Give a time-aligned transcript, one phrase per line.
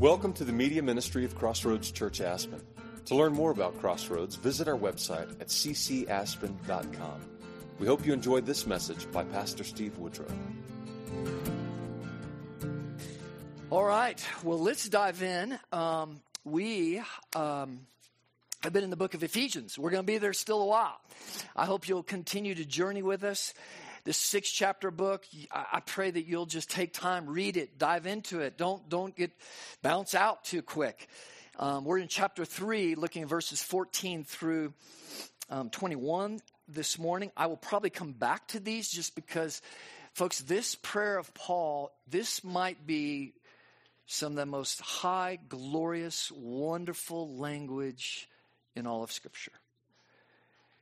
[0.00, 2.62] Welcome to the media ministry of Crossroads Church Aspen.
[3.04, 7.20] To learn more about Crossroads, visit our website at ccaspen.com.
[7.78, 10.24] We hope you enjoyed this message by Pastor Steve Woodrow.
[13.68, 15.58] All right, well, let's dive in.
[15.70, 17.02] Um, we
[17.36, 17.80] um,
[18.62, 19.78] have been in the book of Ephesians.
[19.78, 20.98] We're going to be there still a while.
[21.54, 23.52] I hope you'll continue to journey with us
[24.10, 25.24] this six chapter book.
[25.52, 28.58] I pray that you'll just take time, read it, dive into it.
[28.58, 29.30] Don't, don't get
[29.82, 31.06] bounce out too quick.
[31.60, 34.72] Um, we're in chapter three, looking at verses 14 through
[35.48, 37.30] um, 21 this morning.
[37.36, 39.62] I will probably come back to these just because,
[40.14, 43.34] folks, this prayer of Paul, this might be
[44.06, 48.28] some of the most high, glorious, wonderful language
[48.74, 49.52] in all of Scripture.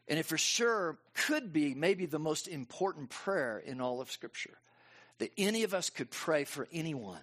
[0.09, 4.59] And it for sure could be maybe the most important prayer in all of Scripture
[5.19, 7.21] that any of us could pray for anyone.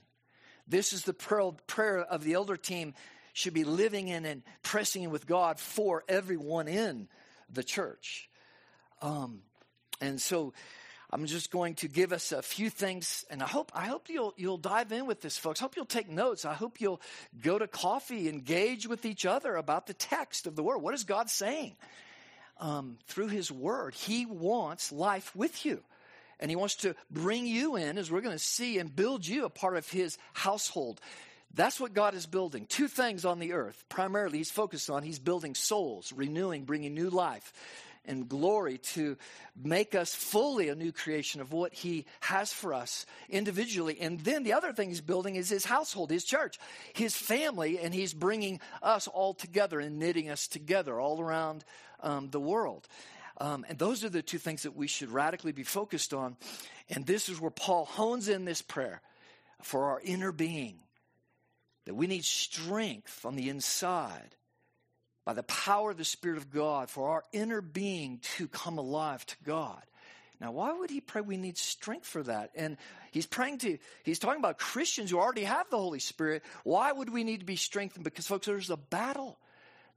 [0.67, 2.93] This is the prayer of the elder team
[3.33, 7.07] should be living in and pressing in with God for everyone in
[7.51, 8.29] the church.
[9.01, 9.41] Um,
[10.01, 10.53] and so
[11.11, 14.33] I'm just going to give us a few things, and I hope I hope you'll
[14.37, 15.61] you'll dive in with this, folks.
[15.61, 16.45] I hope you'll take notes.
[16.45, 17.01] I hope you'll
[17.41, 20.79] go to coffee, engage with each other about the text of the word.
[20.79, 21.75] What is God saying?
[22.59, 23.93] Um, through His Word.
[23.93, 25.81] He wants life with you.
[26.39, 29.45] And He wants to bring you in, as we're going to see, and build you
[29.45, 30.99] a part of His household.
[31.53, 32.65] That's what God is building.
[32.65, 33.83] Two things on the earth.
[33.87, 37.53] Primarily, He's focused on He's building souls, renewing, bringing new life
[38.07, 39.17] and glory to
[39.55, 43.97] make us fully a new creation of what He has for us individually.
[43.99, 46.59] And then the other thing He's building is His household, His church,
[46.93, 51.63] His family, and He's bringing us all together and knitting us together all around
[52.01, 52.87] um, the world.
[53.37, 56.37] Um, and those are the two things that we should radically be focused on.
[56.89, 59.01] And this is where Paul hones in this prayer
[59.61, 60.79] for our inner being
[61.85, 64.35] that we need strength on the inside
[65.25, 69.25] by the power of the Spirit of God for our inner being to come alive
[69.25, 69.81] to God.
[70.39, 72.51] Now, why would he pray we need strength for that?
[72.55, 72.77] And
[73.11, 76.43] he's praying to, he's talking about Christians who already have the Holy Spirit.
[76.63, 78.03] Why would we need to be strengthened?
[78.03, 79.37] Because, folks, there's a battle.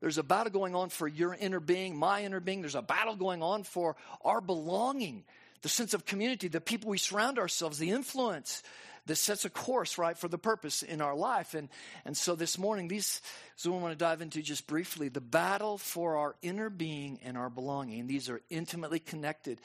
[0.00, 2.61] There's a battle going on for your inner being, my inner being.
[2.61, 5.25] There's a battle going on for our belonging,
[5.62, 8.62] the sense of community, the people we surround ourselves, the influence
[9.09, 11.55] that sets a course, right, for the purpose in our life.
[11.55, 11.69] And,
[12.05, 13.21] and so this morning, these
[13.65, 17.37] what I want to dive into just briefly the battle for our inner being and
[17.37, 18.07] our belonging.
[18.07, 19.61] These are intimately connected.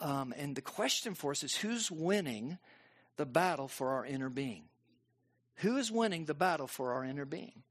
[0.00, 2.58] Um, and the question for us is who's winning
[3.16, 4.64] the battle for our inner being?
[5.56, 7.62] Who is winning the battle for our inner being?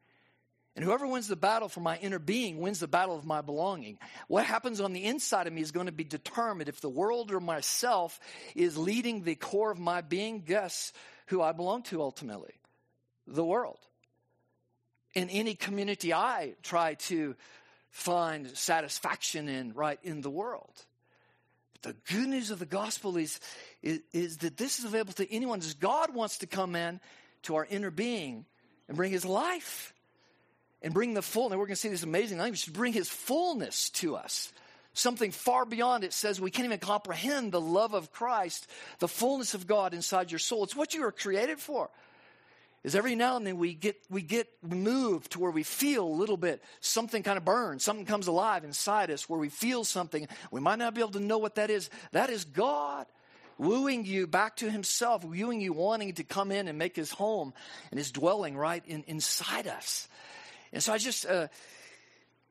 [0.75, 3.99] And whoever wins the battle for my inner being wins the battle of my belonging.
[4.27, 7.31] What happens on the inside of me is going to be determined if the world
[7.31, 8.19] or myself
[8.55, 10.41] is leading the core of my being.
[10.41, 10.91] Guess
[11.27, 12.53] who I belong to ultimately?
[13.27, 13.79] The world.
[15.13, 17.35] In any community I try to
[17.91, 20.85] find satisfaction in, right, in the world.
[21.73, 23.39] But the good news of the gospel is,
[23.81, 26.99] is, is that this is available to anyone as God wants to come in
[27.43, 28.45] to our inner being
[28.87, 29.93] and bring his life
[30.81, 33.09] and bring the full, and we're going to see this amazing language, to bring his
[33.09, 34.51] fullness to us.
[34.93, 39.55] Something far beyond it says we can't even comprehend the love of Christ, the fullness
[39.55, 40.63] of God inside your soul.
[40.63, 41.89] It's what you were created for.
[42.83, 46.19] Is every now and then we get we get moved to where we feel a
[46.19, 50.27] little bit something kind of burns, something comes alive inside us where we feel something.
[50.51, 51.89] We might not be able to know what that is.
[52.11, 53.05] That is God
[53.57, 57.53] wooing you back to himself, wooing you wanting to come in and make his home
[57.89, 60.09] and his dwelling right in, inside us.
[60.73, 61.47] And so I just uh,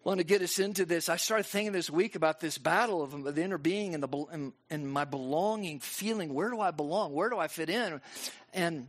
[0.05, 1.09] want to get us into this.
[1.09, 4.53] I started thinking this week about this battle of the inner being and, the, and,
[4.69, 6.35] and my belonging feeling.
[6.35, 7.13] Where do I belong?
[7.13, 8.01] Where do I fit in?
[8.53, 8.89] And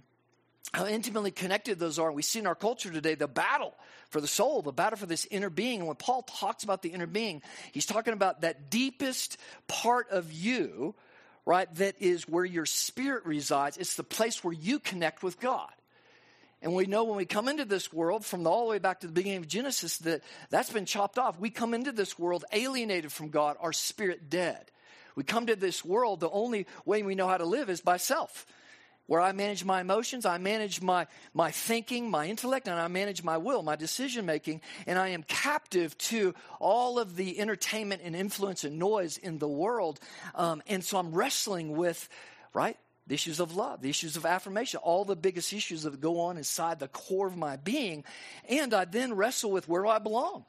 [0.73, 2.11] how intimately connected those are.
[2.11, 3.75] We see in our culture today the battle
[4.09, 5.79] for the soul, the battle for this inner being.
[5.79, 9.37] And when Paul talks about the inner being, he's talking about that deepest
[9.67, 10.95] part of you,
[11.45, 13.77] right, that is where your spirit resides.
[13.77, 15.69] It's the place where you connect with God.
[16.63, 19.01] And we know when we come into this world, from the, all the way back
[19.01, 21.37] to the beginning of Genesis, that that's been chopped off.
[21.37, 24.71] We come into this world alienated from God, our spirit dead.
[25.15, 27.97] We come to this world, the only way we know how to live is by
[27.97, 28.45] self.
[29.07, 33.21] Where I manage my emotions, I manage my, my thinking, my intellect, and I manage
[33.21, 38.15] my will, my decision making, and I am captive to all of the entertainment and
[38.15, 39.99] influence and noise in the world.
[40.33, 42.07] Um, and so I'm wrestling with,
[42.53, 42.77] right?
[43.07, 46.37] The issues of love, the issues of affirmation, all the biggest issues that go on
[46.37, 48.03] inside the core of my being.
[48.47, 50.45] And I then wrestle with where do I belong?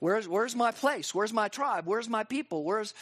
[0.00, 1.14] Where's, where's my place?
[1.14, 1.86] Where's my tribe?
[1.86, 2.62] Where's my people?
[2.62, 2.92] Where's,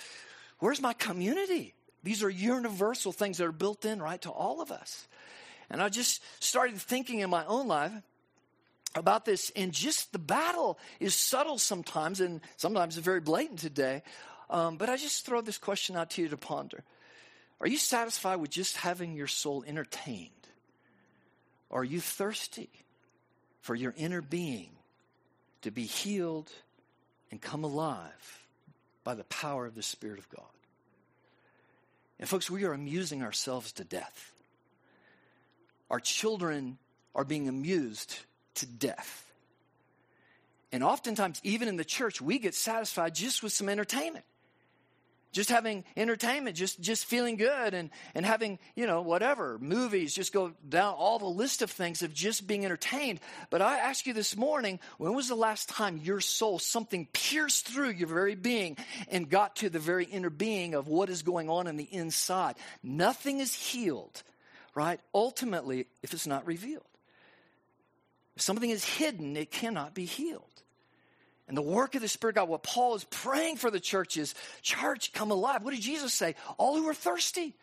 [0.60, 1.74] where's my community?
[2.04, 5.08] These are universal things that are built in, right, to all of us.
[5.68, 7.92] And I just started thinking in my own life
[8.94, 14.02] about this, and just the battle is subtle sometimes, and sometimes it's very blatant today.
[14.50, 16.84] Um, but I just throw this question out to you to ponder.
[17.62, 20.30] Are you satisfied with just having your soul entertained?
[21.70, 22.68] Are you thirsty
[23.60, 24.70] for your inner being
[25.62, 26.50] to be healed
[27.30, 28.46] and come alive
[29.04, 30.44] by the power of the Spirit of God?
[32.18, 34.32] And, folks, we are amusing ourselves to death.
[35.88, 36.78] Our children
[37.14, 38.16] are being amused
[38.56, 39.32] to death.
[40.72, 44.24] And oftentimes, even in the church, we get satisfied just with some entertainment.
[45.32, 50.30] Just having entertainment, just, just feeling good and, and having, you know, whatever, movies, just
[50.30, 53.18] go down all the list of things of just being entertained.
[53.48, 57.66] But I ask you this morning, when was the last time your soul, something pierced
[57.66, 58.76] through your very being
[59.08, 62.56] and got to the very inner being of what is going on in the inside?
[62.82, 64.22] Nothing is healed,
[64.74, 65.00] right?
[65.14, 66.84] Ultimately, if it's not revealed.
[68.36, 70.44] If something is hidden, it cannot be healed.
[71.48, 74.34] And the work of the Spirit God, what Paul is praying for the church is,
[74.62, 75.62] church, come alive.
[75.62, 76.34] What did Jesus say?
[76.56, 77.54] All who are thirsty.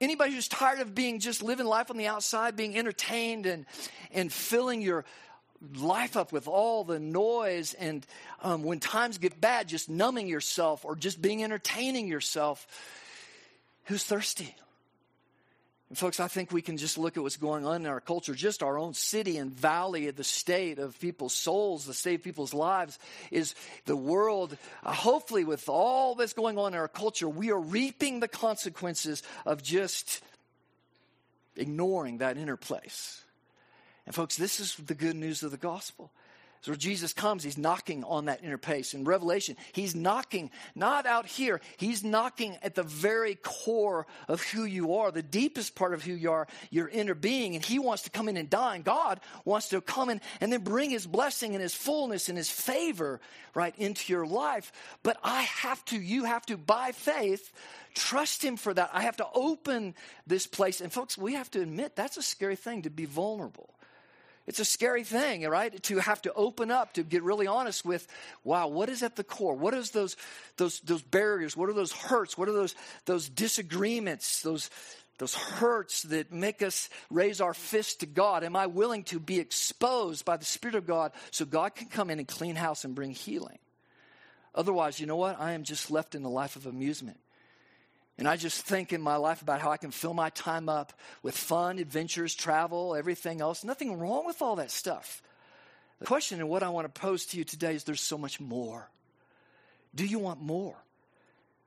[0.00, 3.64] Anybody who's tired of being just living life on the outside, being entertained and,
[4.12, 5.04] and filling your
[5.76, 8.06] life up with all the noise, and
[8.42, 12.66] um, when times get bad, just numbing yourself or just being entertaining yourself,
[13.84, 14.54] who's thirsty?
[15.94, 18.34] And folks, I think we can just look at what's going on in our culture,
[18.34, 22.24] just our own city and valley, of the state of people's souls, the state of
[22.24, 22.98] people's lives
[23.30, 23.54] is
[23.84, 24.58] the world.
[24.82, 29.22] Uh, hopefully, with all that's going on in our culture, we are reaping the consequences
[29.46, 30.20] of just
[31.54, 33.22] ignoring that inner place.
[34.04, 36.10] And folks, this is the good news of the gospel.
[36.64, 38.94] So Jesus comes, he's knocking on that inner place.
[38.94, 44.64] In Revelation, he's knocking, not out here, he's knocking at the very core of who
[44.64, 47.54] you are, the deepest part of who you are, your inner being.
[47.54, 48.76] And he wants to come in and die.
[48.76, 52.38] And God wants to come in and then bring his blessing and his fullness and
[52.38, 53.20] his favor
[53.52, 54.72] right into your life.
[55.02, 57.52] But I have to, you have to, by faith,
[57.92, 58.88] trust him for that.
[58.94, 59.94] I have to open
[60.26, 60.80] this place.
[60.80, 63.68] And folks, we have to admit that's a scary thing to be vulnerable.
[64.46, 65.82] It's a scary thing, right?
[65.84, 68.06] To have to open up, to get really honest with,
[68.42, 69.54] wow, what is at the core?
[69.54, 70.16] What is those
[70.58, 71.56] those those barriers?
[71.56, 72.36] What are those hurts?
[72.36, 72.74] What are those
[73.06, 74.42] those disagreements?
[74.42, 74.68] Those
[75.18, 78.44] those hurts that make us raise our fist to God?
[78.44, 82.10] Am I willing to be exposed by the Spirit of God so God can come
[82.10, 83.58] in and clean house and bring healing?
[84.54, 85.40] Otherwise, you know what?
[85.40, 87.18] I am just left in the life of amusement.
[88.16, 90.92] And I just think in my life about how I can fill my time up
[91.22, 93.64] with fun, adventures, travel, everything else.
[93.64, 95.20] Nothing wrong with all that stuff.
[95.98, 98.40] The question and what I want to pose to you today is there's so much
[98.40, 98.88] more.
[99.94, 100.76] Do you want more?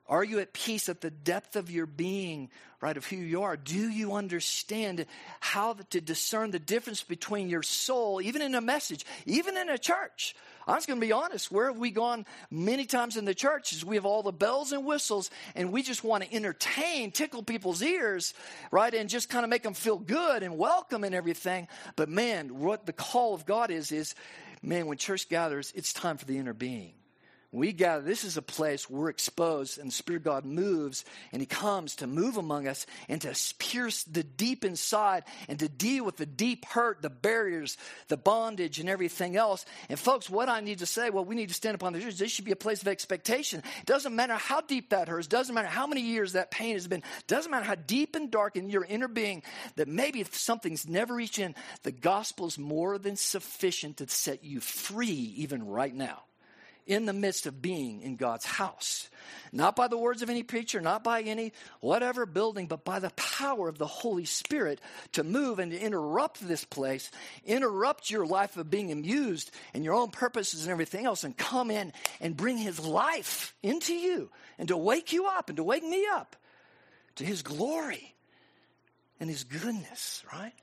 [0.09, 2.49] Are you at peace at the depth of your being,
[2.79, 3.57] right, of who you are?
[3.57, 5.05] Do you understand
[5.41, 9.77] how to discern the difference between your soul, even in a message, even in a
[9.77, 10.33] church?
[10.67, 11.51] I'm just going to be honest.
[11.51, 13.85] Where have we gone many times in the churches?
[13.85, 17.81] we have all the bells and whistles and we just want to entertain, tickle people's
[17.81, 18.33] ears,
[18.69, 18.93] right?
[18.93, 21.67] And just kind of make them feel good and welcome and everything.
[21.95, 24.13] But man, what the call of God is, is
[24.61, 26.93] man, when church gathers, it's time for the inner being
[27.51, 31.41] we gather, this is a place we're exposed, and the Spirit of God moves, and
[31.41, 36.03] He comes to move among us and to pierce the deep inside and to deal
[36.03, 37.77] with the deep hurt, the barriers,
[38.09, 39.65] the bondage, and everything else.
[39.87, 42.17] And, folks, what I need to say, well, we need to stand upon the truth.
[42.17, 43.63] This should be a place of expectation.
[43.79, 46.87] It doesn't matter how deep that hurts, doesn't matter how many years that pain has
[46.87, 49.41] been, doesn't matter how deep and dark in your inner being
[49.77, 54.43] that maybe if something's never reached in, the gospel is more than sufficient to set
[54.43, 56.23] you free, even right now
[56.87, 59.09] in the midst of being in God's house.
[59.51, 63.11] Not by the words of any preacher, not by any whatever building, but by the
[63.11, 64.79] power of the Holy Spirit
[65.13, 67.11] to move and to interrupt this place,
[67.45, 71.69] interrupt your life of being amused and your own purposes and everything else, and come
[71.69, 75.83] in and bring His life into you and to wake you up and to wake
[75.83, 76.35] me up
[77.15, 78.15] to His glory
[79.19, 80.53] and His goodness, right?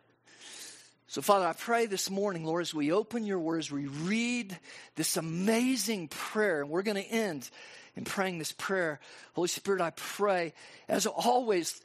[1.06, 4.58] So, Father, I pray this morning, Lord, as we open your words, we read
[4.96, 7.49] this amazing prayer, and we're going to end
[7.94, 9.00] in praying this prayer.
[9.34, 10.54] Holy Spirit, I pray,
[10.88, 11.80] as always,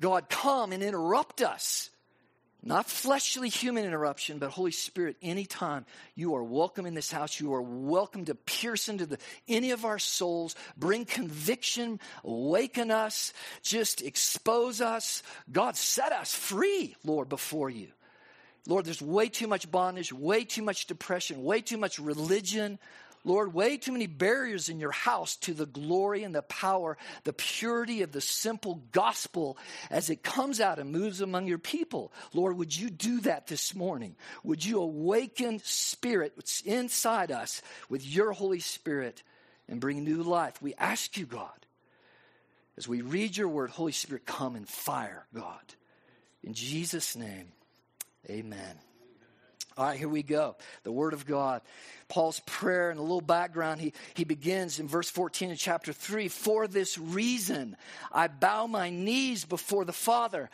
[0.00, 1.88] God, come and interrupt us.
[2.66, 7.52] Not fleshly human interruption, but Holy Spirit, anytime you are welcome in this house, you
[7.54, 14.00] are welcome to pierce into the, any of our souls, bring conviction, awaken us, just
[14.00, 15.22] expose us.
[15.52, 17.88] God, set us free, Lord, before you.
[18.66, 22.78] Lord, there's way too much bondage, way too much depression, way too much religion.
[23.26, 27.32] Lord, way too many barriers in your house to the glory and the power, the
[27.32, 29.56] purity of the simple gospel
[29.90, 32.12] as it comes out and moves among your people.
[32.34, 34.14] Lord, would you do that this morning?
[34.44, 36.34] Would you awaken spirit
[36.66, 39.22] inside us with your Holy Spirit
[39.68, 40.60] and bring new life?
[40.60, 41.48] We ask you, God,
[42.76, 45.62] as we read your word, Holy Spirit, come and fire, God.
[46.42, 47.52] In Jesus' name,
[48.30, 48.93] amen.
[49.76, 50.54] All right, here we go.
[50.84, 51.60] The Word of God.
[52.08, 56.28] Paul's prayer and a little background, he, he begins in verse 14 of chapter 3
[56.28, 57.76] For this reason,
[58.12, 60.50] I bow my knees before the Father.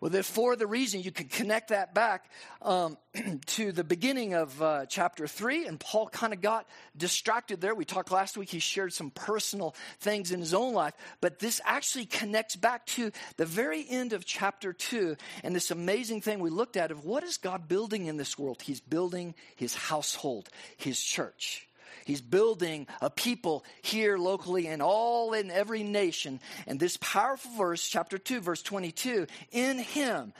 [0.00, 2.30] Well, for the reason, you can connect that back
[2.62, 2.96] um,
[3.46, 7.74] to the beginning of uh, chapter 3, and Paul kind of got distracted there.
[7.74, 11.60] We talked last week, he shared some personal things in his own life, but this
[11.64, 16.50] actually connects back to the very end of chapter 2 and this amazing thing we
[16.50, 18.61] looked at of what is God building in this world?
[18.62, 21.66] He's building his household, his church.
[22.04, 26.40] He's building a people here locally and all in every nation.
[26.66, 30.32] And this powerful verse, chapter 2, verse 22, in him,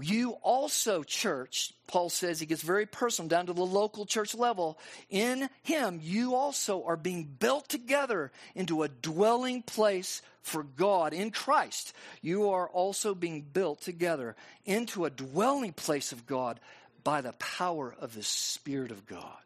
[0.00, 4.78] you also, church, Paul says, he gets very personal down to the local church level.
[5.10, 11.30] In him, you also are being built together into a dwelling place for God in
[11.30, 11.94] Christ.
[12.22, 16.60] You are also being built together into a dwelling place of God
[17.04, 19.38] by the power of the Spirit of God.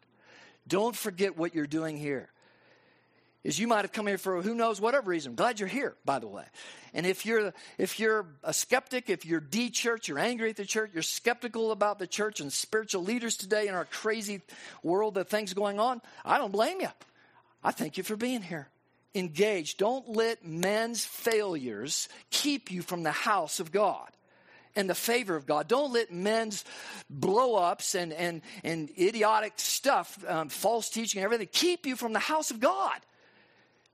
[0.67, 2.29] Don't forget what you're doing here.
[3.43, 5.35] Is you might have come here for who knows whatever reason.
[5.35, 6.45] Glad you're here, by the way.
[6.93, 10.91] And if you're if you're a skeptic, if you're de-church, you're angry at the church,
[10.93, 14.41] you're skeptical about the church and spiritual leaders today in our crazy
[14.81, 16.89] world of things going on, I don't blame you.
[17.61, 18.69] I thank you for being here.
[19.13, 19.75] Engage.
[19.75, 24.09] Don't let men's failures keep you from the house of God
[24.75, 25.67] and the favor of God.
[25.67, 26.65] Don't let men's
[27.09, 32.13] blow ups and, and, and idiotic stuff, um, false teaching and everything, keep you from
[32.13, 32.99] the house of God.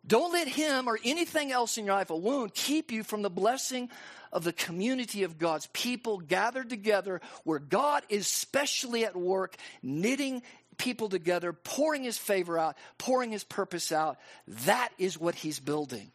[0.08, 3.30] Don't let him or anything else in your life, a wound, keep you from the
[3.30, 3.90] blessing
[4.32, 10.42] of the community of God's people gathered together where God is specially at work, knitting
[10.78, 14.18] people together, pouring his favor out, pouring his purpose out.
[14.48, 16.12] That is what he's building.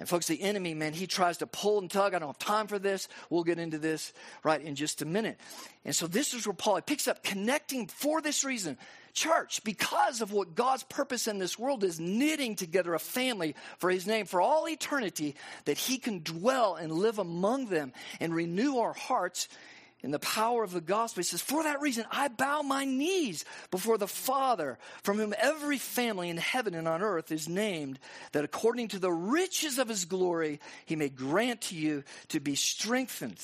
[0.00, 2.14] And folks, the enemy, man, he tries to pull and tug.
[2.14, 3.06] I don't have time for this.
[3.28, 5.38] We'll get into this right in just a minute.
[5.84, 8.78] And so this is where Paul he picks up connecting for this reason.
[9.12, 13.90] Church, because of what God's purpose in this world is knitting together a family for
[13.90, 15.34] his name for all eternity,
[15.66, 19.48] that he can dwell and live among them and renew our hearts
[20.02, 21.20] in the power of the gospel.
[21.20, 25.78] He says, For that reason, I bow my knees before the Father, from whom every
[25.78, 27.98] family in heaven and on earth is named,
[28.32, 32.54] that according to the riches of his glory, he may grant to you to be
[32.54, 33.38] strengthened.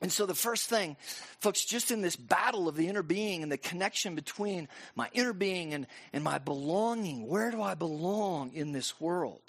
[0.00, 0.96] And so, the first thing,
[1.40, 5.32] folks, just in this battle of the inner being and the connection between my inner
[5.32, 9.42] being and, and my belonging, where do I belong in this world?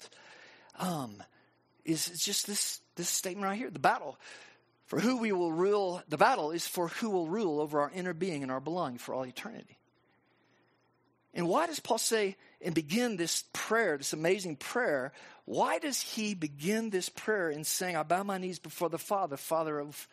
[0.78, 1.22] Um,
[1.84, 4.18] is just this, this statement right here the battle
[4.90, 8.12] for who we will rule, the battle is for who will rule over our inner
[8.12, 9.78] being and our belonging for all eternity.
[11.32, 15.12] And why does Paul say and begin this prayer, this amazing prayer?
[15.44, 19.36] Why does he begin this prayer in saying, I bow my knees before the Father,
[19.36, 20.08] Father of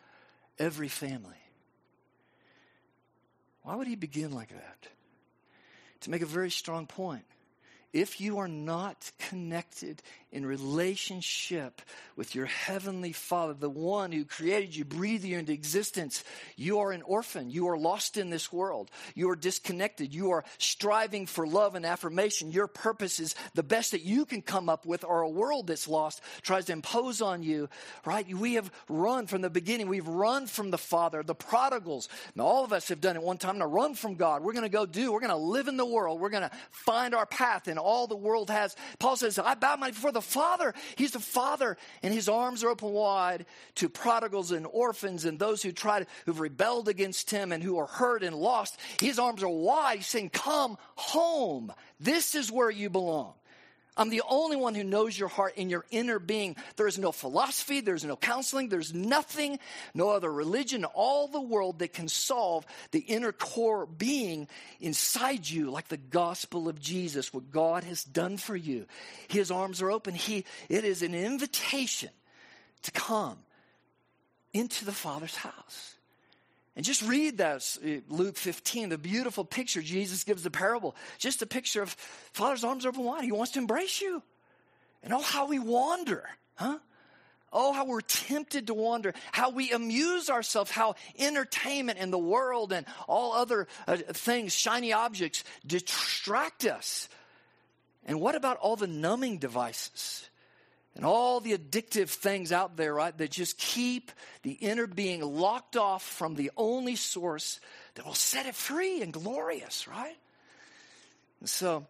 [0.60, 1.34] every family?
[3.64, 4.88] Why would he begin like that?
[6.02, 7.24] To make a very strong point.
[7.92, 11.80] If you are not connected in relationship
[12.16, 16.24] with your heavenly Father, the one who created you, breathed you into existence,
[16.56, 17.50] you are an orphan.
[17.50, 18.90] You are lost in this world.
[19.14, 20.12] You are disconnected.
[20.12, 22.50] You are striving for love and affirmation.
[22.50, 25.86] Your purpose is the best that you can come up with, or a world that's
[25.86, 27.68] lost tries to impose on you,
[28.04, 28.26] right?
[28.28, 29.88] We have run from the beginning.
[29.88, 32.08] We've run from the Father, the prodigals.
[32.34, 34.42] Now, all of us have done it one time to run from God.
[34.42, 36.20] We're going to go do, we're going to live in the world.
[36.20, 38.74] We're going to find our path in all the world has.
[38.98, 40.74] Paul says, I bow my before the Father.
[40.96, 43.46] He's the Father, and his arms are open wide
[43.76, 47.78] to prodigals and orphans and those who try to, who've rebelled against him and who
[47.78, 48.78] are hurt and lost.
[49.00, 49.98] His arms are wide.
[49.98, 51.72] He's saying, Come home.
[52.00, 53.34] This is where you belong.
[53.98, 56.56] I'm the only one who knows your heart and your inner being.
[56.76, 59.58] There is no philosophy, there's no counseling, there's nothing,
[59.92, 64.46] no other religion in all the world that can solve the inner core being
[64.80, 68.86] inside you, like the gospel of Jesus, what God has done for you.
[69.26, 70.14] His arms are open.
[70.14, 72.10] He, it is an invitation
[72.82, 73.38] to come
[74.52, 75.97] into the Father's house.
[76.78, 80.94] And just read that, uh, Luke 15, the beautiful picture Jesus gives the parable.
[81.18, 81.90] Just a picture of
[82.32, 83.24] Father's arms open wide.
[83.24, 84.22] He wants to embrace you.
[85.02, 86.78] And oh, how we wander, huh?
[87.52, 92.72] Oh, how we're tempted to wander, how we amuse ourselves, how entertainment and the world
[92.72, 97.08] and all other uh, things, shiny objects, distract us.
[98.06, 100.27] And what about all the numbing devices
[100.98, 104.10] and all the addictive things out there, right, that just keep
[104.42, 107.60] the inner being locked off from the only source
[107.94, 110.16] that will set it free and glorious, right?
[111.38, 111.86] And so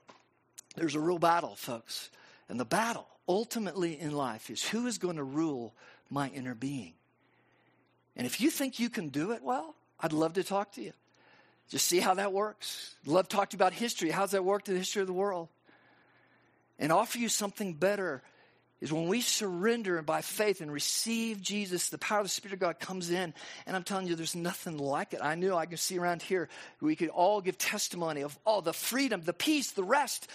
[0.77, 2.11] there's a real battle, folks.
[2.51, 5.73] And the battle ultimately in life is who is going to rule
[6.11, 6.93] my inner being?
[8.15, 10.93] And if you think you can do it well, I'd love to talk to you.
[11.71, 12.95] Just see how that works.
[13.07, 14.11] Love to talk to you about history.
[14.11, 15.49] How's that worked in the history of the world?
[16.79, 18.23] And offer you something better
[18.81, 22.55] is when we surrender and by faith and receive Jesus, the power of the Spirit
[22.55, 23.35] of God comes in.
[23.67, 25.21] And I'm telling you, there's nothing like it.
[25.23, 26.49] I know I can see around here,
[26.81, 30.29] we could all give testimony of all the freedom, the peace, the rest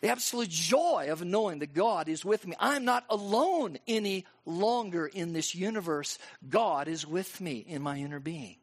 [0.00, 2.54] the absolute joy of knowing that God is with me.
[2.60, 6.18] I'm not alone any longer in this universe.
[6.48, 8.56] God is with me in my inner being.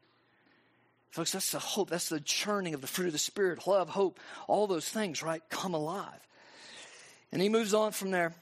[1.10, 1.90] Folks, that's the hope.
[1.90, 5.42] That's the churning of the fruit of the Spirit love, hope, all those things, right?
[5.48, 6.26] Come alive.
[7.32, 8.32] And he moves on from there.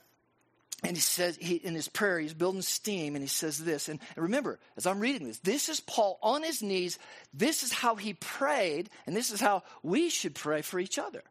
[0.85, 3.89] And he says, he, in his prayer, he's building steam, and he says this.
[3.89, 6.99] And, remember, as I'm reading this, this is Paul on his knees.
[7.33, 11.23] This is how he prayed, and this is how we should pray for each other.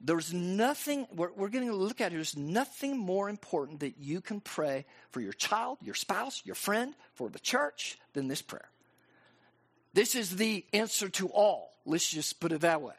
[0.00, 4.20] There's nothing, we're, we're going to look at it, there's nothing more important that you
[4.20, 8.70] can pray for your child, your spouse, your friend, for the church than this prayer.
[9.92, 11.70] This is the answer to all.
[11.84, 12.94] Let's just put it that way.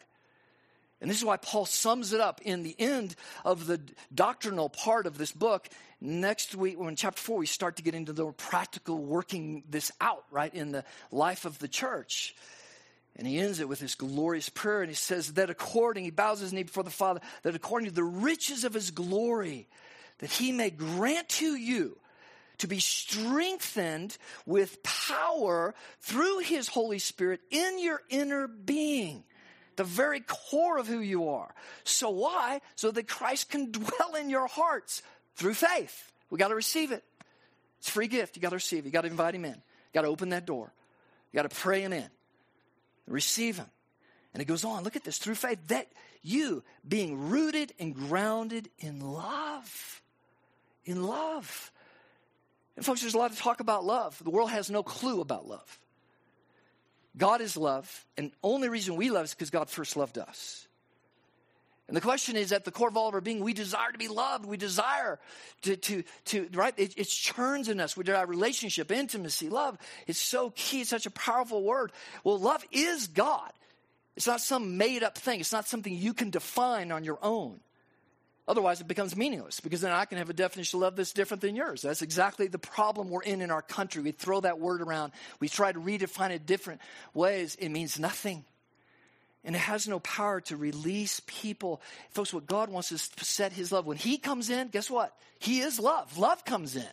[1.02, 3.82] And this is why Paul sums it up in the end of the
[4.14, 5.68] doctrinal part of this book.
[6.00, 10.26] Next week, when chapter four, we start to get into the practical working this out,
[10.30, 12.36] right, in the life of the church.
[13.16, 16.40] And he ends it with this glorious prayer, and he says that according, he bows
[16.40, 19.68] his knee before the Father, that according to the riches of his glory,
[20.20, 21.98] that he may grant to you
[22.60, 29.24] to be strengthened with power through his Holy Spirit in your inner being,
[29.82, 31.52] the very core of who you are.
[31.84, 32.62] So why?
[32.76, 35.02] So that Christ can dwell in your hearts
[35.36, 36.12] through faith.
[36.30, 37.04] We got to receive it.
[37.80, 38.36] It's free gift.
[38.36, 38.86] You got to receive it.
[38.86, 39.54] You got to invite him in.
[39.54, 40.72] You got to open that door.
[41.32, 42.08] You got to pray him in
[43.08, 43.66] receive him.
[44.34, 45.88] And it goes on, look at this, through faith, that
[46.22, 50.02] you being rooted and grounded in love.
[50.86, 51.72] In love.
[52.78, 54.22] And folks, there's a lot of talk about love.
[54.24, 55.80] The world has no clue about love.
[57.18, 60.68] God is love, and only reason we love is because God first loved us.
[61.92, 63.98] And the question is at the core of all of our being, we desire to
[63.98, 64.46] be loved.
[64.46, 65.20] We desire
[65.64, 66.74] to, to, to right?
[66.78, 67.98] It, it churns in us.
[67.98, 69.78] We desire relationship, intimacy, love.
[70.08, 70.82] It's so key.
[70.82, 71.92] It's such a powerful word.
[72.24, 73.52] Well, love is God.
[74.16, 75.42] It's not some made up thing.
[75.42, 77.60] It's not something you can define on your own.
[78.52, 81.40] Otherwise, it becomes meaningless because then I can have a definition of love that's different
[81.40, 81.84] than yours.
[81.84, 84.02] That's exactly the problem we're in in our country.
[84.02, 86.82] We throw that word around, we try to redefine it different
[87.14, 87.56] ways.
[87.56, 88.44] It means nothing.
[89.46, 91.82] And it has no power to release people.
[92.10, 93.86] Folks, what God wants is to set his love.
[93.86, 95.16] When he comes in, guess what?
[95.40, 96.18] He is love.
[96.18, 96.84] Love comes in.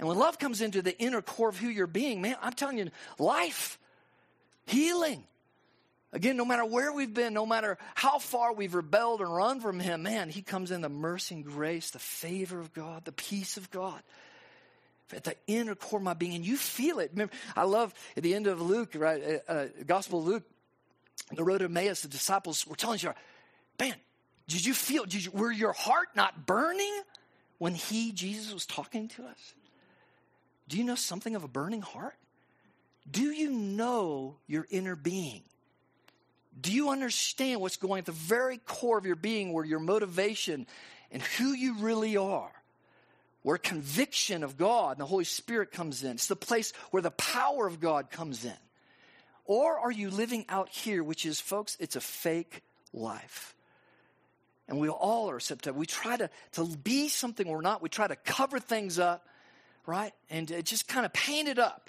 [0.00, 2.78] And when love comes into the inner core of who you're being, man, I'm telling
[2.78, 2.88] you,
[3.20, 3.78] life,
[4.66, 5.22] healing.
[6.12, 9.78] Again, no matter where we've been, no matter how far we've rebelled and run from
[9.78, 13.56] him, man, he comes in the mercy and grace, the favor of God, the peace
[13.58, 14.02] of God
[15.12, 17.10] at the inner core of my being, and you feel it.
[17.12, 19.40] Remember, I love at the end of Luke, right?
[19.48, 20.42] Uh, uh, Gospel of Luke,
[21.32, 23.12] the road to Emmaus, the disciples were telling you,
[23.80, 23.94] man,
[24.46, 27.02] did you feel, did you, were your heart not burning
[27.58, 29.54] when he, Jesus, was talking to us?
[30.68, 32.16] Do you know something of a burning heart?
[33.10, 35.42] Do you know your inner being?
[36.60, 40.66] Do you understand what's going at the very core of your being, where your motivation
[41.10, 42.50] and who you really are?
[43.42, 46.12] Where conviction of God and the Holy Spirit comes in.
[46.12, 48.56] It's the place where the power of God comes in.
[49.44, 53.54] Or are you living out here, which is, folks, it's a fake life?
[54.68, 55.80] And we all are susceptible.
[55.80, 57.80] We try to, to be something we're not.
[57.80, 59.26] We try to cover things up,
[59.86, 60.12] right?
[60.28, 61.87] And just kind of paint it up.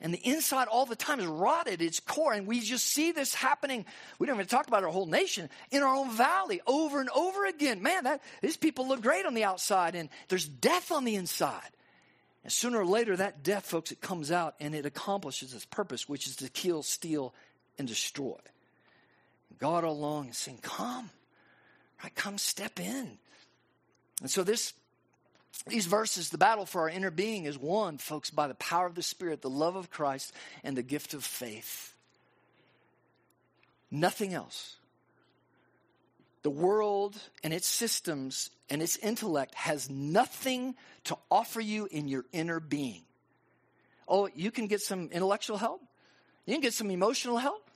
[0.00, 2.32] And the inside all the time is rotted, its core.
[2.32, 3.84] And we just see this happening.
[4.18, 7.44] We don't even talk about our whole nation in our own valley over and over
[7.46, 7.82] again.
[7.82, 11.68] Man, that, these people look great on the outside, and there's death on the inside.
[12.42, 16.08] And sooner or later, that death, folks, it comes out and it accomplishes its purpose,
[16.08, 17.34] which is to kill, steal,
[17.78, 18.38] and destroy.
[19.58, 21.10] God along is saying, Come,
[22.02, 22.14] right?
[22.14, 23.18] Come step in.
[24.22, 24.72] And so this
[25.66, 28.94] these verses, the battle for our inner being is won, folks, by the power of
[28.94, 30.32] the Spirit, the love of Christ,
[30.64, 31.94] and the gift of faith.
[33.90, 34.76] Nothing else.
[36.42, 42.24] The world and its systems and its intellect has nothing to offer you in your
[42.32, 43.02] inner being.
[44.08, 45.82] Oh, you can get some intellectual help,
[46.46, 47.69] you can get some emotional help.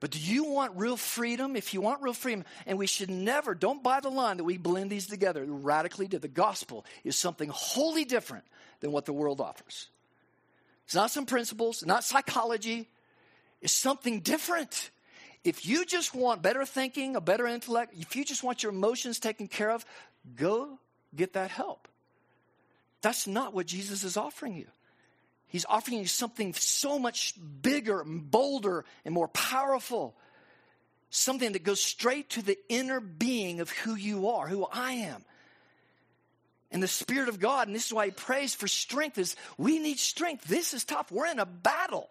[0.00, 1.56] But do you want real freedom?
[1.56, 4.56] If you want real freedom, and we should never, don't buy the line that we
[4.56, 6.22] blend these together radically did.
[6.22, 8.44] The gospel is something wholly different
[8.80, 9.88] than what the world offers.
[10.84, 12.88] It's not some principles, not psychology,
[13.60, 14.90] it's something different.
[15.44, 19.18] If you just want better thinking, a better intellect, if you just want your emotions
[19.18, 19.84] taken care of,
[20.36, 20.78] go
[21.14, 21.88] get that help.
[23.02, 24.66] That's not what Jesus is offering you.
[25.48, 30.14] He's offering you something so much bigger bolder and more powerful.
[31.10, 35.24] Something that goes straight to the inner being of who you are, who I am.
[36.70, 39.78] And the Spirit of God, and this is why He prays for strength, is we
[39.78, 40.44] need strength.
[40.44, 41.10] This is tough.
[41.10, 42.10] We're in a battle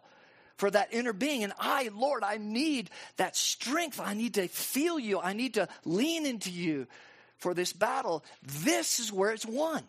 [0.57, 1.43] for that inner being.
[1.43, 4.01] And I, Lord, I need that strength.
[4.03, 5.19] I need to feel you.
[5.19, 6.87] I need to lean into you
[7.37, 8.25] for this battle.
[8.41, 9.83] This is where it's won.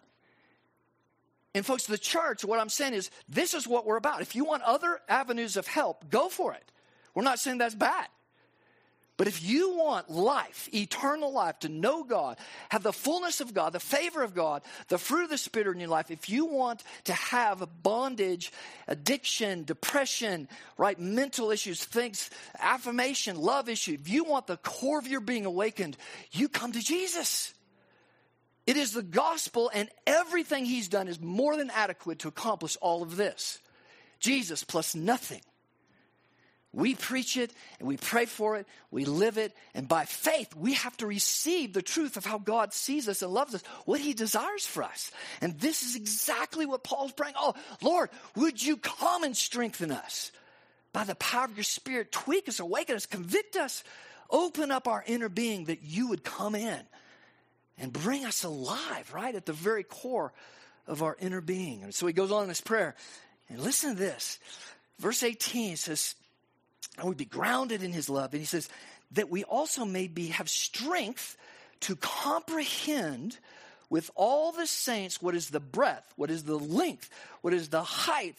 [1.58, 4.22] And folks, the church, what I'm saying is, this is what we're about.
[4.22, 6.62] If you want other avenues of help, go for it.
[7.16, 8.06] We're not saying that's bad.
[9.16, 13.72] But if you want life, eternal life, to know God, have the fullness of God,
[13.72, 16.84] the favor of God, the fruit of the Spirit in your life, if you want
[17.04, 18.52] to have bondage,
[18.86, 25.08] addiction, depression, right, mental issues, things, affirmation, love issue, if you want the core of
[25.08, 25.96] your being awakened,
[26.30, 27.52] you come to Jesus.
[28.68, 33.02] It is the gospel, and everything he's done is more than adequate to accomplish all
[33.02, 33.60] of this.
[34.20, 35.40] Jesus plus nothing.
[36.74, 40.74] We preach it and we pray for it, we live it, and by faith, we
[40.74, 44.12] have to receive the truth of how God sees us and loves us, what He
[44.12, 45.10] desires for us.
[45.40, 47.36] And this is exactly what Paul's praying.
[47.38, 50.30] Oh, Lord, would you come and strengthen us?
[50.92, 53.82] By the power of your Spirit, tweak us, awaken us, convict us,
[54.28, 56.82] open up our inner being that you would come in
[57.78, 59.34] and bring us alive, right?
[59.34, 60.32] At the very core
[60.86, 61.82] of our inner being.
[61.82, 62.94] And so he goes on in his prayer.
[63.48, 64.38] And listen to this.
[64.98, 66.14] Verse 18 says,
[66.98, 68.32] and we be grounded in his love.
[68.32, 68.68] And he says,
[69.12, 71.36] that we also may be have strength
[71.80, 73.38] to comprehend
[73.90, 77.08] with all the saints what is the breadth, what is the length,
[77.40, 78.38] what is the height,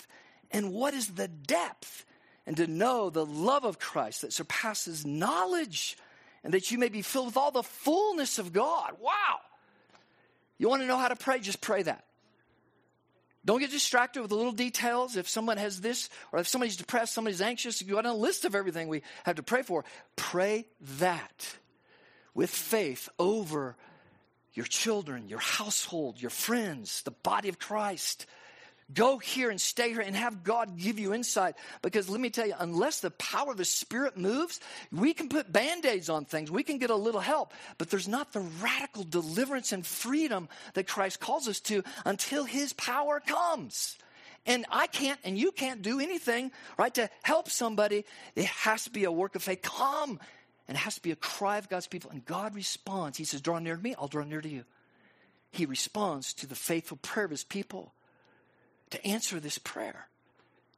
[0.51, 2.05] and what is the depth,
[2.45, 5.97] and to know the love of Christ that surpasses knowledge
[6.43, 8.93] and that you may be filled with all the fullness of God.
[8.99, 9.39] Wow.
[10.57, 11.39] You want to know how to pray?
[11.39, 12.03] Just pray that.
[13.45, 15.15] Don't get distracted with the little details.
[15.15, 18.53] If someone has this, or if somebody's depressed, somebody's anxious, you got a list of
[18.53, 19.85] everything we have to pray for.
[20.15, 20.65] Pray
[20.99, 21.55] that
[22.33, 23.75] with faith over
[24.53, 28.25] your children, your household, your friends, the body of Christ.
[28.91, 31.55] Go here and stay here and have God give you insight.
[31.83, 34.59] Because let me tell you, unless the power of the Spirit moves,
[34.91, 36.49] we can put band aids on things.
[36.49, 37.53] We can get a little help.
[37.77, 42.73] But there's not the radical deliverance and freedom that Christ calls us to until His
[42.73, 43.95] power comes.
[44.47, 48.05] And I can't, and you can't do anything, right, to help somebody.
[48.35, 49.61] It has to be a work of faith.
[49.61, 50.19] Come.
[50.67, 52.09] And it has to be a cry of God's people.
[52.09, 53.19] And God responds.
[53.19, 54.63] He says, Draw near to me, I'll draw near to you.
[55.51, 57.93] He responds to the faithful prayer of His people
[58.91, 60.07] to answer this prayer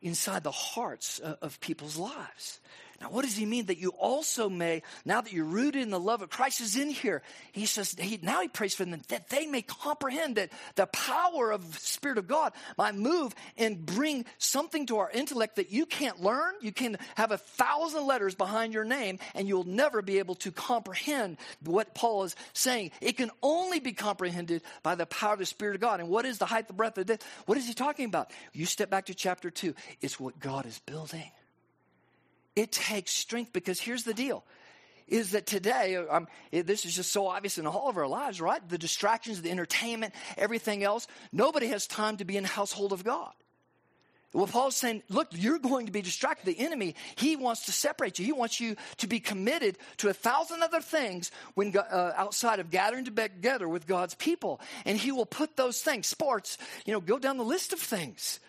[0.02, 2.60] inside the hearts of people's lives.
[3.02, 3.66] Now, what does he mean?
[3.66, 6.92] That you also may, now that you're rooted in the love of Christ is in
[6.92, 10.86] here, he says, he, now he prays for them that they may comprehend that the
[10.86, 15.72] power of the Spirit of God might move and bring something to our intellect that
[15.72, 16.54] you can't learn.
[16.62, 20.52] You can have a thousand letters behind your name and you'll never be able to
[20.52, 22.92] comprehend what Paul is saying.
[23.02, 26.02] It can only be comprehended by the power of the Spirit of God.
[26.02, 27.26] And what is the height, the breadth, the depth?
[27.48, 28.32] What is he talking about?
[28.54, 29.74] You step back to chapter two.
[30.02, 31.32] It's what God is building.
[32.56, 34.44] It takes strength because here's the deal
[35.08, 38.68] is that today, um, this is just so obvious in all of our lives, right?
[38.70, 41.06] The distractions, the entertainment, everything else.
[41.34, 43.34] Nobody has time to be in the household of God.
[44.34, 46.46] Well, Paul's saying, look, you're going to be distracted.
[46.46, 48.24] The enemy, he wants to separate you.
[48.24, 52.72] He wants you to be committed to a thousand other things when uh, outside of
[52.72, 54.62] gathering together with God's people.
[54.86, 58.40] And he will put those things, sports, you know, go down the list of things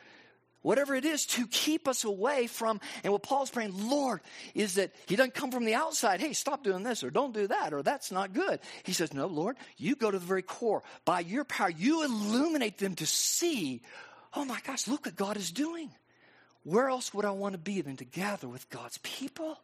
[0.62, 4.20] whatever it is to keep us away from and what paul's praying lord
[4.55, 6.20] is that he doesn't come from the outside.
[6.20, 8.61] Hey stop doing this or don't do that or that's not good.
[8.85, 10.83] He says no lord you go to the very core.
[11.05, 13.83] By your power you illuminate them to see.
[14.35, 15.90] Oh my gosh look what god is doing.
[16.64, 19.59] Where else would i want to be than to gather with god's people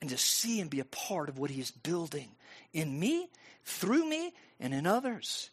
[0.00, 2.28] and to see and be a part of what he is building
[2.72, 3.28] in me
[3.64, 5.50] through me and in others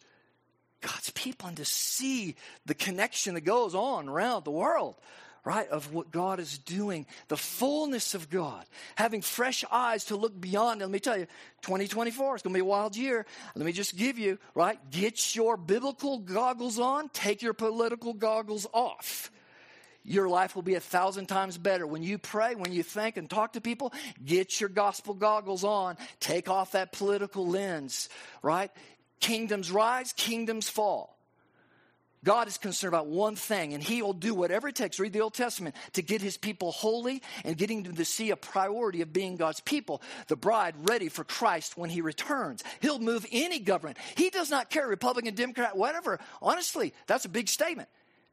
[0.80, 2.36] God's people and to see
[2.66, 4.96] the connection that goes on around the world.
[5.44, 8.64] right, of what God is doing, the fullness of God,
[8.96, 10.80] having fresh eyes to look beyond.
[10.80, 11.26] Let me tell you,
[11.62, 13.24] 2024 is going to be a wild year.
[13.54, 18.66] Let me just give you, right, get your biblical goggles on, take your political goggles
[18.74, 19.30] off.
[20.04, 21.86] Your life will be a thousand times better.
[21.86, 23.92] When you pray, when you think and talk to people,
[24.24, 25.96] get your gospel goggles on.
[26.20, 28.08] Take off that political lens,
[28.42, 28.70] right?
[29.20, 31.18] Kingdoms rise, kingdoms fall.
[32.24, 34.98] God is concerned about one thing, and He will do whatever it takes.
[34.98, 38.36] Read the Old Testament to get His people holy and getting them to see a
[38.36, 42.64] priority of being God's people, the bride ready for Christ when He returns.
[42.80, 43.98] He'll move any government.
[44.16, 46.18] He does not care, Republican, Democrat, whatever.
[46.42, 47.88] Honestly, that's a big statement.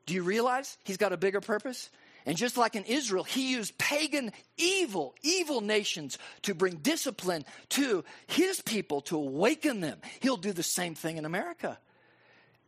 [0.08, 1.90] Do you realize He's got a bigger purpose?
[2.26, 8.04] And just like in Israel, he used pagan, evil, evil nations to bring discipline to
[8.26, 10.00] his people, to awaken them.
[10.22, 11.78] He'll do the same thing in America.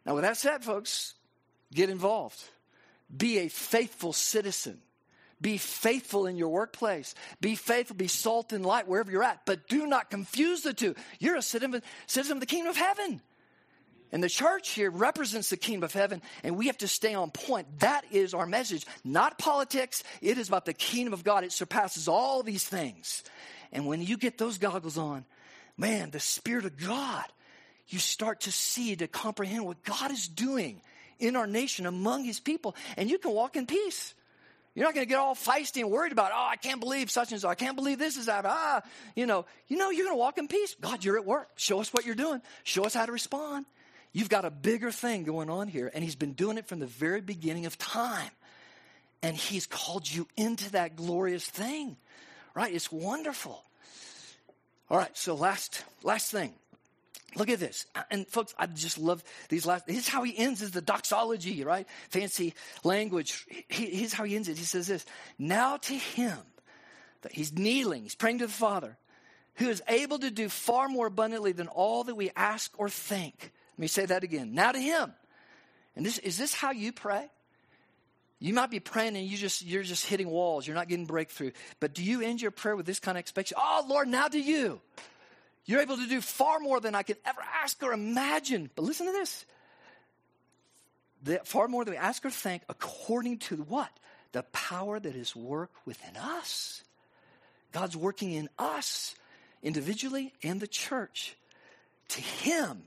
[0.05, 1.15] Now, with that said, folks,
[1.73, 2.41] get involved.
[3.15, 4.79] Be a faithful citizen.
[5.39, 7.13] Be faithful in your workplace.
[7.41, 9.45] Be faithful, be salt and light wherever you're at.
[9.45, 10.95] But do not confuse the two.
[11.19, 11.81] You're a citizen,
[12.31, 13.21] of the kingdom of heaven.
[14.11, 17.29] And the church here represents the kingdom of heaven, and we have to stay on
[17.31, 17.79] point.
[17.79, 20.03] That is our message, not politics.
[20.21, 21.43] It is about the kingdom of God.
[21.43, 23.23] It surpasses all these things.
[23.71, 25.25] And when you get those goggles on,
[25.77, 27.25] man, the Spirit of God
[27.87, 30.81] you start to see, to comprehend what God is doing
[31.19, 34.13] in our nation among his people, and you can walk in peace.
[34.75, 37.31] You're not going to get all feisty and worried about, oh, I can't believe such
[37.31, 37.49] and so.
[37.49, 38.53] I can't believe this is happening.
[38.55, 38.83] Ah,
[39.15, 40.75] you know, you know, you're going to walk in peace.
[40.79, 41.49] God, you're at work.
[41.55, 42.41] Show us what you're doing.
[42.63, 43.65] Show us how to respond.
[44.17, 46.87] You've got a bigger thing going on here, and He's been doing it from the
[46.87, 48.31] very beginning of time.
[49.21, 51.97] And He's called you into that glorious thing,
[52.55, 52.73] right?
[52.73, 53.63] It's wonderful.
[54.89, 56.55] All right, so last last thing.
[57.35, 57.85] Look at this.
[58.09, 59.85] And folks, I just love these last.
[59.85, 61.85] This is how he ends is the doxology, right?
[62.09, 63.45] Fancy language.
[63.67, 64.57] here's how he ends it.
[64.57, 65.05] He says this
[65.37, 66.39] Now to him,
[67.21, 68.97] that he's kneeling, he's praying to the Father,
[69.57, 73.51] who is able to do far more abundantly than all that we ask or think.
[73.77, 74.53] Let me say that again.
[74.53, 75.13] Now to him.
[75.95, 77.29] And this is this how you pray?
[78.39, 80.67] You might be praying and you just you're just hitting walls.
[80.67, 81.51] You're not getting breakthrough.
[81.79, 83.57] But do you end your prayer with this kind of expectation?
[83.59, 84.79] Oh Lord, now to you.
[85.65, 88.69] You're able to do far more than I could ever ask or imagine.
[88.75, 89.45] But listen to this.
[91.43, 93.89] Far more than we ask or think, according to what?
[94.31, 96.83] The power that is work within us.
[97.71, 99.15] God's working in us
[99.61, 101.35] individually and the church.
[102.09, 102.83] To Him.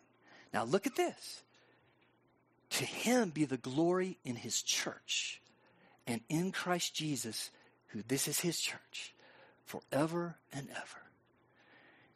[0.52, 1.42] Now look at this.
[2.70, 5.40] To Him be the glory in His church
[6.06, 7.50] and in Christ Jesus,
[7.88, 9.14] who this is His church,
[9.64, 11.02] forever and ever.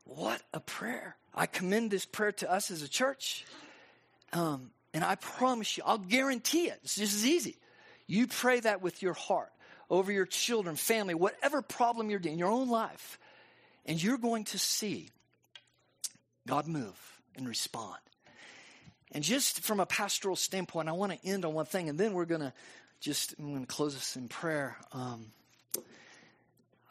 [0.04, 1.16] What a prayer.
[1.34, 3.44] I commend this prayer to us as a church.
[4.32, 6.78] Um, and I promise you, I'll guarantee it.
[6.84, 7.56] It's just as easy.
[8.06, 9.50] You pray that with your heart
[9.90, 13.18] over your children, family, whatever problem you're in your own life.
[13.86, 15.08] And you're going to see
[16.46, 17.98] God move and respond.
[19.14, 22.12] And just from a pastoral standpoint, I want to end on one thing, and then
[22.14, 22.52] we're going to
[23.00, 24.76] just, I'm going to close this in prayer.
[24.92, 25.26] Um,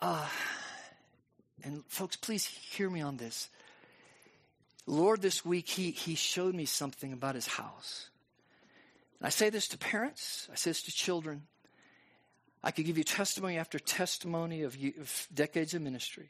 [0.02, 0.26] uh,
[1.64, 3.50] and folks, please hear me on this.
[4.86, 8.10] Lord, this week, he, he showed me something about his house.
[9.20, 11.44] And I say this to parents, I say this to children.
[12.64, 16.30] I could give you testimony after testimony of, of decades of ministry.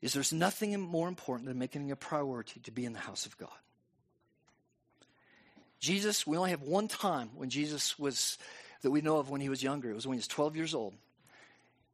[0.00, 3.36] Is there's nothing more important than making a priority to be in the house of
[3.36, 3.50] God.
[5.80, 8.38] Jesus, we only have one time when Jesus was,
[8.82, 9.90] that we know of when he was younger.
[9.90, 10.94] It was when he was 12 years old.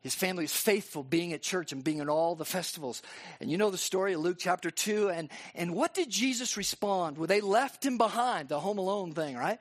[0.01, 3.03] His family was faithful being at church and being at all the festivals.
[3.41, 5.11] And you know the story of Luke chapter 2.
[5.11, 7.19] And, and what did Jesus respond?
[7.19, 9.59] Well, they left him behind, the home alone thing, right?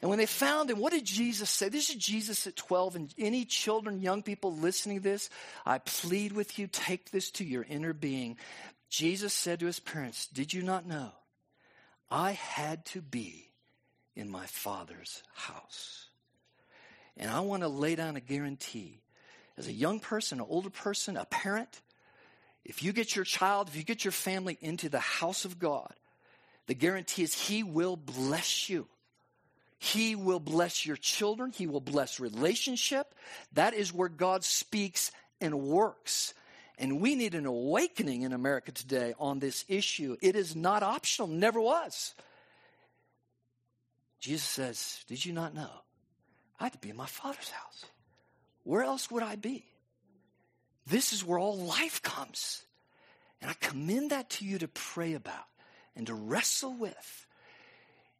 [0.00, 1.68] And when they found him, what did Jesus say?
[1.68, 2.96] This is Jesus at 12.
[2.96, 5.28] And any children, young people listening to this,
[5.66, 8.36] I plead with you, take this to your inner being.
[8.90, 11.10] Jesus said to his parents, Did you not know?
[12.10, 13.50] I had to be
[14.16, 16.06] in my Father's house.
[17.16, 19.00] And I want to lay down a guarantee
[19.58, 21.80] as a young person, an older person, a parent,
[22.64, 25.92] if you get your child, if you get your family into the house of God,
[26.66, 28.86] the guarantee is He will bless you.
[29.78, 31.52] He will bless your children.
[31.52, 33.14] He will bless relationship.
[33.52, 36.34] That is where God speaks and works.
[36.78, 40.16] And we need an awakening in America today on this issue.
[40.22, 42.14] It is not optional, never was.
[44.20, 45.70] Jesus says, Did you not know?
[46.60, 47.84] I had to be in my Father's house.
[48.62, 49.64] Where else would I be?
[50.86, 52.62] This is where all life comes.
[53.40, 55.46] And I commend that to you to pray about
[55.96, 57.26] and to wrestle with.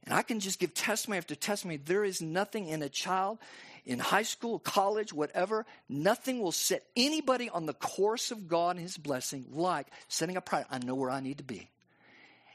[0.04, 1.76] And I can just give testimony after testimony.
[1.76, 3.38] There is nothing in a child,
[3.84, 8.80] in high school, college, whatever, nothing will set anybody on the course of God and
[8.80, 10.70] His blessing like setting a priority.
[10.72, 11.68] I know where I need to be.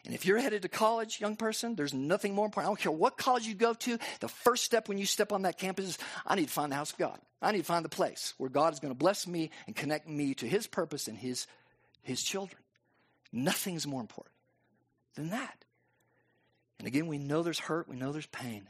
[0.06, 2.68] And if you're headed to college, young person, there's nothing more important.
[2.68, 3.98] I don't care what college you go to.
[4.20, 6.76] The first step when you step on that campus is I need to find the
[6.76, 7.20] house of God.
[7.42, 10.08] I need to find the place where God is going to bless me and connect
[10.08, 11.48] me to His purpose and His,
[12.02, 12.62] His children.
[13.32, 14.36] Nothing's more important
[15.16, 15.64] than that.
[16.80, 18.68] And again, we know there's hurt, we know there's pain.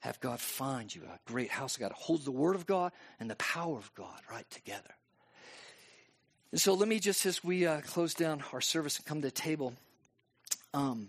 [0.00, 1.92] Have God find you a great house of God.
[1.92, 4.94] Holds the Word of God and the power of God right together.
[6.50, 9.28] And so let me just, as we uh, close down our service and come to
[9.28, 9.74] the table,
[10.74, 11.08] um,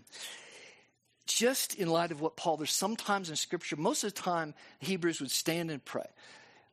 [1.26, 5.20] just in light of what Paul, there's sometimes in Scripture, most of the time, Hebrews
[5.20, 6.06] would stand and pray.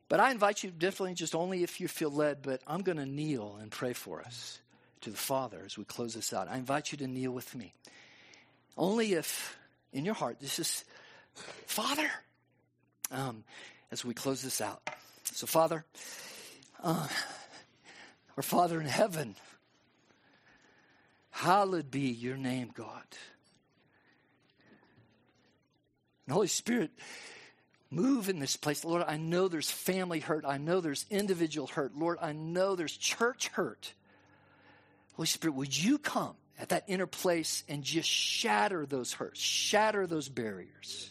[0.08, 3.06] But I invite you, definitely just only if you feel led, but I'm going to
[3.06, 4.60] kneel and pray for us
[5.00, 6.48] to the Father as we close this out.
[6.48, 7.72] I invite you to kneel with me.
[8.76, 9.56] Only if
[9.92, 10.84] in your heart this is,
[11.66, 12.10] Father,
[13.10, 13.44] um,
[13.90, 14.80] as we close this out.
[15.24, 15.84] So, Father,
[16.82, 17.06] uh,
[18.36, 19.34] our Father in heaven,
[21.30, 23.02] hallowed be your name, God.
[26.26, 26.90] And Holy Spirit,
[27.90, 28.84] move in this place.
[28.84, 30.44] Lord, I know there's family hurt.
[30.46, 31.96] I know there's individual hurt.
[31.96, 33.92] Lord, I know there's church hurt.
[35.14, 40.06] Holy Spirit, would you come at that inner place and just shatter those hurts, shatter
[40.06, 41.10] those barriers?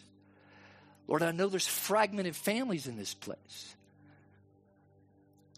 [1.06, 3.76] Lord, I know there's fragmented families in this place.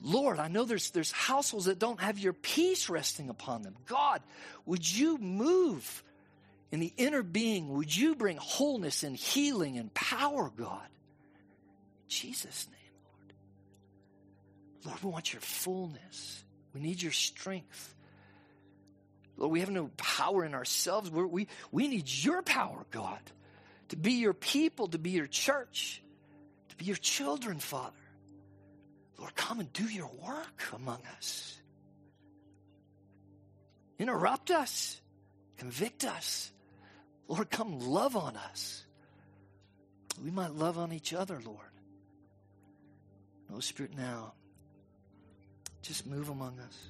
[0.02, 3.74] Lord, I know there's, there's households that don't have your peace resting upon them.
[3.86, 4.20] God,
[4.66, 6.02] would you move
[6.70, 7.70] in the inner being?
[7.74, 10.82] Would you bring wholeness and healing and power, God?
[10.84, 12.92] In Jesus' name,
[14.84, 14.92] Lord.
[14.92, 16.44] Lord, we want your fullness.
[16.74, 17.94] We need your strength.
[19.36, 21.10] Lord, we have no power in ourselves.
[21.10, 23.18] We're, we we need your power, God,
[23.88, 26.02] to be your people, to be your church,
[26.68, 27.92] to be your children, Father.
[29.18, 31.58] Lord, come and do your work among us.
[33.98, 35.00] Interrupt us,
[35.56, 36.50] convict us.
[37.26, 38.84] Lord, come love on us.
[40.22, 41.58] We might love on each other, Lord.
[43.48, 44.34] Holy Spirit, now,
[45.82, 46.88] just move among us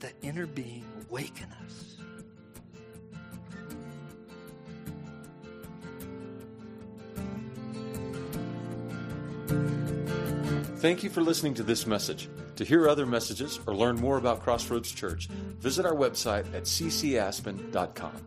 [0.00, 1.94] that inner being awaken us.
[10.84, 12.28] Thank you for listening to this message.
[12.56, 15.28] To hear other messages or learn more about Crossroads Church,
[15.58, 18.26] visit our website at ccaspen.com.